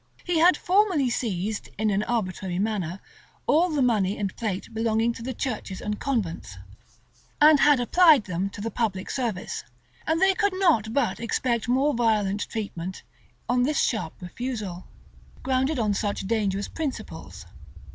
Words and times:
He 0.23 0.39
had 0.39 0.57
formerly 0.57 1.11
seized, 1.11 1.69
in 1.77 1.91
an 1.91 2.01
arbitrary 2.01 2.57
manner, 2.57 2.99
all 3.45 3.69
the 3.69 3.83
money 3.83 4.17
and 4.17 4.35
plate 4.35 4.73
belonging 4.73 5.13
to 5.13 5.21
the 5.21 5.31
churches 5.31 5.79
and 5.79 5.99
convents, 5.99 6.57
and 7.39 7.59
had 7.59 7.79
applied 7.79 8.23
them 8.23 8.49
to 8.49 8.61
the 8.61 8.71
public 8.71 9.11
service;[*] 9.11 9.63
and 10.07 10.19
they 10.19 10.33
could 10.33 10.53
not 10.55 10.91
but 10.91 11.19
expect 11.19 11.67
more 11.67 11.93
violent 11.93 12.49
treatment 12.49 13.03
on 13.47 13.61
this 13.61 13.79
sharp 13.79 14.19
refusal, 14.23 14.87
grounded 15.43 15.77
on 15.77 15.93
such 15.93 16.21
dangerous 16.21 16.67
principles. 16.67 17.45